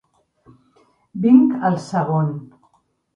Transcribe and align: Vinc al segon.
Vinc 1.25 1.53
al 1.69 1.77
segon. 1.91 2.33